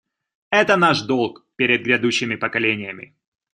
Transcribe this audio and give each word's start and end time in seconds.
Это 0.49 0.77
наш 0.77 1.01
долг 1.03 1.45
перед 1.57 1.83
грядущими 1.83 2.35
поколениями. 2.35 3.13